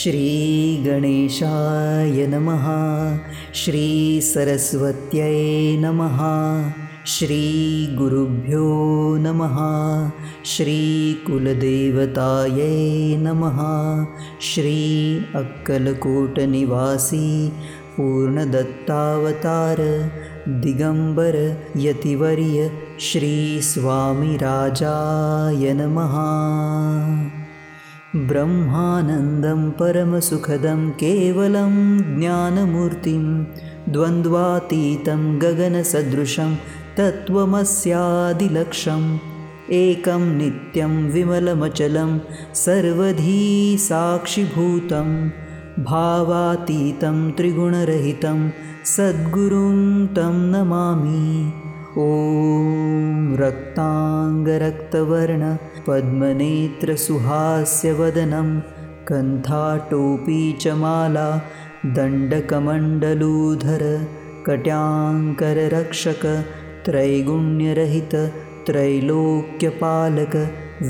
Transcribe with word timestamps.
श्रीगणेशाय 0.00 1.46
नमः 2.32 2.64
श्रीसरस्वत्यै 3.60 5.30
नमः 5.84 6.18
श्रीगुरुभ्यो 7.14 8.68
नमः 9.24 9.56
श्रीकुलदेवतायै 10.52 11.26
नमः 13.24 13.58
श्री 14.50 14.78
अक्कलकोटनिवासी 15.42 17.28
पूर्णदत्तावतार 17.96 19.80
दिगम्बर 20.64 21.36
यतिवर्य 21.86 22.70
श्रीस्वामिराजाय 23.10 24.32
नमः 25.80 26.14
ब्रह्मानन्दं 28.16 29.60
परमसुखदं 29.78 30.82
केवलं 30.98 31.72
ज्ञानमूर्तिं 32.18 33.22
द्वन्द्वातीतं 33.92 35.22
गगनसदृशं 35.42 36.52
तत्त्वमस्यादिलक्षम् 36.98 39.08
एकं 39.80 40.22
नित्यं 40.38 40.92
विमलमचलं 41.14 42.12
सर्वधी 42.64 43.42
साक्षिभूतं 43.88 45.08
भावातीतं 45.90 47.18
त्रिगुणरहितं 47.38 48.38
सद्गुरुं 48.94 49.78
तं 50.16 50.36
नमामि 50.52 51.26
ॐ 52.02 53.34
रक्ताङ्गरक्तवर्ण 53.40 55.48
पद्मनेत्रसुहास्यवदनं 55.86 58.48
कन्थाटोपी 59.08 60.38
च 60.62 60.72
माला 60.80 61.26
दण्डकमण्डलूधर 61.98 63.84
कट्याङ्कररक्षक 64.48 66.24
त्रैगुण्यरहित 66.86 68.14
त्रैलोक्यपालक 68.66 70.34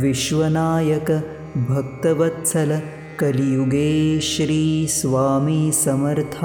विश्वनायक 0.04 1.08
भक्तवत्सल 1.70 2.70
कलियुगे 3.20 3.90
श्रीस्वामी 4.30 5.60
समर्थावतारधारक 5.84 6.42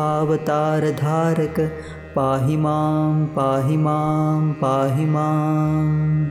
पाहि 2.16 2.58
मां 2.58 3.26
पाहि 3.26 3.78
मां 3.78 4.52
पाहि 4.52 5.06
माम् 5.06 6.30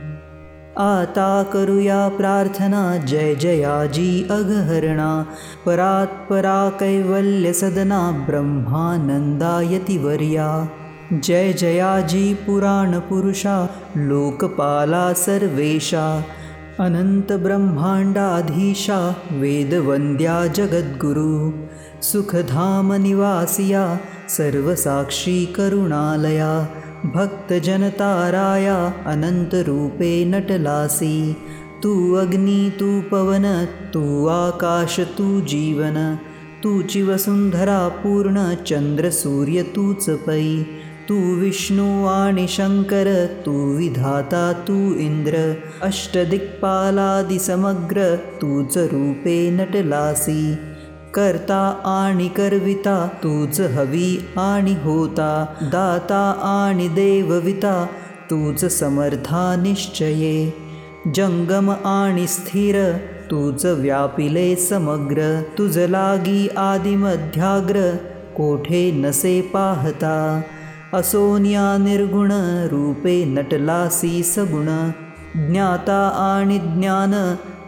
आता 0.77 1.43
करुया 1.43 2.09
प्रार्थना 2.09 2.97
जय 2.97 3.35
जयाजी 3.35 4.23
अघहरणा 4.23 5.25
परात्परा 5.65 6.69
कैवल्यसदना 6.69 8.11
ब्रह्मानन्दायतिवर्या 8.11 10.69
जय 11.13 11.53
जयाजी 11.53 12.33
पुराणपुरुषा 12.33 13.69
लोकपाला 13.97 15.13
सर्वेशा। 15.13 16.23
अनन्तब्रह्माण्डाधीशा 16.79 19.15
वेदवन्द्या 19.31 20.47
जगद्गुरु। 20.47 21.51
सुखधामनिवासिया 22.01 23.99
सर्वसाक्षी 24.37 25.37
करुणालया 25.57 26.51
भक्तजनताराया 27.15 28.77
अनन्तरूपे 29.11 30.13
नटलासि। 30.31 31.17
तु 31.83 31.91
अग्नि 32.21 32.61
तु 32.79 32.89
पवन 33.11 33.45
तु 33.93 34.03
आकाश 34.39 34.95
तु 35.17 35.27
जीवन। 35.53 35.97
तु 36.63 36.71
चिवसुन्धरा 36.91 37.81
पूर्णचन्द्रसूर्य 38.01 39.59
तु 39.75 39.85
च 40.03 40.05
पै 40.25 40.47
तु 41.07 41.17
विष्णुवाणिशङ्कर 41.41 43.09
तु 43.45 43.53
विधाता 43.77 44.45
तु 44.67 44.77
इन्द्र 45.05 45.35
अष्टदिक्पालादिसमग्र 45.87 47.99
तु 48.41 48.49
च 48.73 48.75
रूपे 48.91 49.37
नटलासि 49.59 50.43
कर्ता 51.15 51.61
आणिकर्विता 51.85 52.97
तु 53.23 53.29
च 53.53 53.59
हवि 53.75 54.09
आणि 54.37 54.73
होता 54.83 55.31
दाता 55.71 56.23
आणि 56.49 56.87
देवविता 56.87 57.75
तु 58.31 58.37
च 58.53 58.65
समर्था 58.65 59.43
निश्चये। 59.61 60.35
जङ्गम 61.15 61.69
आणि 61.71 62.27
स्थिर 62.27 62.75
तु 63.31 63.39
च 63.51 63.65
व्यापिले 63.65 64.55
समग्र 64.55 65.25
तुज 65.57 65.77
लागी 65.95 66.47
आदिमध्याग्र 66.57 67.81
कोठे 68.37 68.91
नसे 68.91 69.41
पाहता। 69.53 70.15
असोन्या 70.93 71.65
निर्गुणरूपे 71.77 73.23
नटलासी 73.25 74.23
सगुण 74.23 74.69
ज्ञाता 75.35 76.01
आणि 76.19 76.57
ज्ञान 76.59 77.13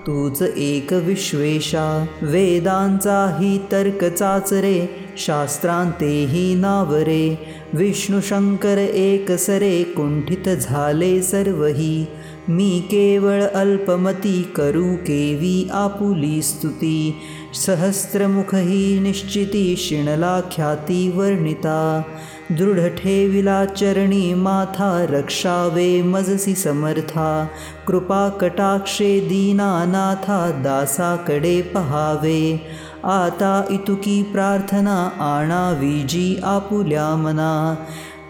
तूच 0.08 0.42
एक 0.42 0.94
विश्वेशा। 0.94 2.06
वेदांचा 2.22 3.38
ही 3.40 3.58
तर्क 3.72 4.06
चाचरे 4.06 4.90
शास्त्रांतेही 5.18 6.56
नावरे। 6.56 7.40
विष्णुशंकर 7.74 8.78
एकसरे 8.78 9.84
कुंठित 9.84 10.50
झाले 10.50 11.22
सर्वही 11.22 12.06
मी 12.50 12.80
केवळ 12.80 13.44
अल्पमती 13.54 14.52
करू 14.56 14.96
केवी 14.96 15.70
आपुली 15.72 16.42
स्तुती. 16.42 17.22
सहस्रमुखही 17.66 19.00
निश्चिती 19.00 19.76
शिणला 19.78 20.42
ख्याती 20.56 21.12
वर्णिता. 21.16 22.02
दृढ 22.50 22.80
ठेविला 22.80 23.66
चरणी 23.66 24.34
माथा 24.34 25.06
रक्षावे 25.10 26.02
मजसी 26.02 26.56
समर्था. 26.56 27.48
कृपा 27.88 28.30
कटाक्षे 28.30 29.20
दीनानाथा 29.20 30.62
दासाकडे 30.64 31.62
पहावे. 31.62 32.68
आता 33.04 33.64
इतुकी 33.70 34.24
प्रार्थना 34.24 35.10
आणावीजी 35.20 36.40
आपुल्या 36.44 37.16
मना 37.16 37.76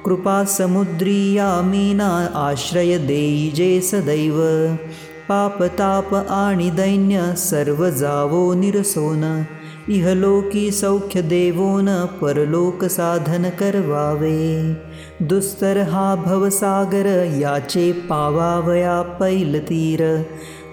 कृपा 0.06 0.44
समुद्री 0.44 1.34
या 1.34 1.62
मीना 1.62 2.07
आश्रय 2.35 2.97
देईजे 2.97 3.81
सदैव। 3.81 4.38
पापताप 5.29 6.13
आणि 6.16 6.72
दैन्य 6.72 7.34
सर्व 7.38 7.89
जावो 7.89 8.53
निरसोन। 8.53 9.45
इहलोकी 9.90 10.72
सौख्य 10.72 11.22
देवोन 11.22 11.88
परलोक 12.22 12.85
साधन 12.85 13.50
करवावे। 13.50 14.73
दुस्तर 15.22 15.78
हा 15.78 16.16
भवसागर 16.16 17.07
याचे 17.38 17.91
पावावया 17.91 19.01
पैलतीर 19.01 20.01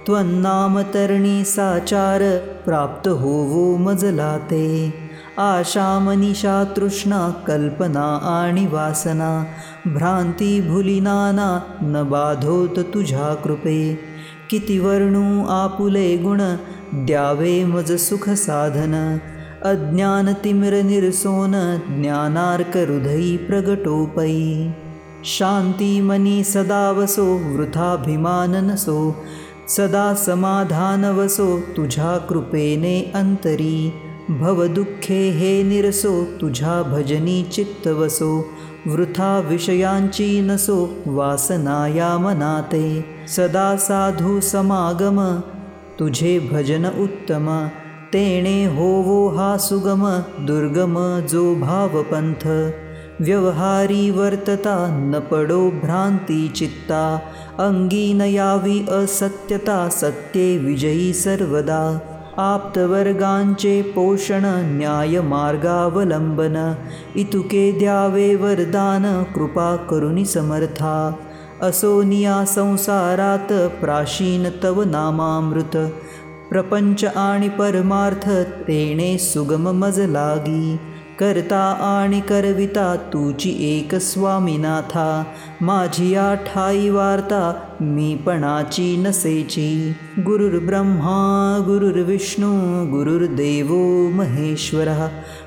त्वन्नामतरणी 0.06 1.44
साचार 1.44 2.22
प्राप्त 2.64 3.08
होवो 3.08 3.76
मजलाते 3.76 4.92
आशा 5.38 5.98
मनीषा 6.00 6.64
तृष्णा 6.64 7.44
कल्पना 7.46 8.04
आणि 8.24 8.66
वासना 8.66 9.46
भ्रांती 9.86 10.60
भुलिनाना 10.60 11.62
न 11.82 12.02
बाधोत 12.10 12.78
तुझ्या 12.78 13.34
कृपे। 13.34 13.98
किती 14.50 14.78
वर्णू 14.78 15.46
आपुले 15.46 16.16
गुण 16.18 16.38
द्यावे 16.94 17.64
मज 17.64 17.92
सुख 17.92 18.28
साधन। 18.28 19.20
अज्ञान 19.64 20.32
तिमिर 20.32 20.74
निरसोन 20.82 21.52
ज्ञानार्क 22.00 22.76
हृदयी 22.76 23.36
प्रगटोपै। 23.36 24.34
शांती 25.24 26.00
मनी 26.00 26.44
सदा 26.44 26.90
वसो 26.90 27.56
वृथाभिमान 27.56 28.56
नसो। 28.70 28.98
सदा 29.68 30.14
समाधान 30.14 31.04
वसो 31.04 31.48
तुझ्या 31.76 32.18
कृपेने 32.18 33.12
अंतरी 33.14 33.92
भवदुःखे 34.30 35.18
हे 35.30 35.62
निरसो 35.62 36.10
तुझ्या 36.40 36.82
भजनी 36.82 37.42
चित्त 37.42 37.86
वसो 37.88 38.32
वृथा 38.86 39.38
विषयांची 39.40 40.40
नसो 40.40 40.76
वासनाया 41.06 42.16
मनाते। 42.18 43.04
सदा 43.28 43.76
साधू 43.76 44.40
समागम 44.40 45.20
तुझे 45.98 46.38
भजन 46.52 46.84
उत्तम 46.86 47.48
तेणे 48.12 48.64
होवो 48.64 49.16
हा 49.28 49.56
सुगम 49.56 50.04
दुर्गम 50.46 50.94
जो 51.26 51.54
भावपंथ। 51.54 52.46
व्यवहारी 53.20 54.10
वर्तता 54.10 54.76
न 54.90 55.20
पडो 55.30 55.70
भ्रांती 55.82 56.48
चित्ता 56.48 57.02
अंगी 57.58 58.12
न 58.14 58.20
यावी 58.20 58.78
असत्यता 58.92 59.88
सत्ये 59.88 60.46
विजयी 60.58 61.12
सर्वदा 61.12 61.80
आप्तवर्गांचे 62.38 63.82
पोषण 63.82 64.44
न्यायमार्गावलंबन 64.78 66.74
इतुके 67.16 67.72
द्यावे 67.72 68.34
वरदान 68.34 69.22
कृपा 69.22 69.76
करुणी 69.76 70.24
समर्था। 70.24 71.14
असोनिया 71.62 72.44
संसारात 72.44 73.52
प्राशीन 73.80 74.48
तव 74.62 74.82
नामामृत। 74.82 75.76
प्रपंच 76.50 77.04
आणि 77.04 77.48
परमार्थ 77.48 78.30
तेणे 78.68 79.18
सुगम 79.18 79.68
मज 79.70 80.00
लागी 80.00 80.76
करता 81.18 81.62
करविता 82.20 82.96
तुची 82.96 83.50
एक 83.60 83.94
स्वामीनाथा। 83.94 85.26
माझी 85.62 86.14
ठाई 86.46 86.90
वार्ता 86.90 87.54
मी 87.80 88.14
पणाची 88.26 88.96
नसेची। 88.96 89.94
गुरुर्ब्रह्मा 90.18 91.58
गुरुर्विष्णू 91.66 92.52
गुरुर्देवो 92.90 94.10
महेश्वर। 94.10 94.88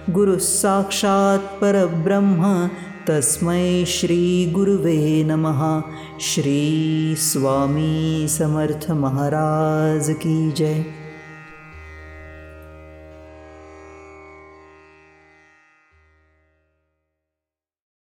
गुरुः 0.10 0.38
साक्षात् 0.38 1.62
परब्रह्म 1.62 2.68
तस्मै 3.10 3.84
श्रीगुरुवे 3.88 5.24
नमः। 5.24 5.82
श्री 6.20 7.16
स्वामी 7.18 8.28
समर्थ 8.30 8.92
महाराज 8.92 10.10
की 10.10 10.52
जय 10.52 10.84